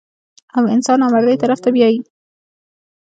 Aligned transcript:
او 0.57 0.63
انسان 0.75 0.97
نامردۍ 1.01 1.35
طرف 1.43 1.59
ته 1.63 1.69
بيائي- 1.75 1.97